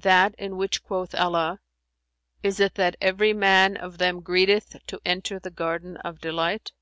[0.00, 1.60] "That in which quoth Allah,
[2.42, 6.72] 'Is it that every man of them greedeth to enter the Garden of Delight?'"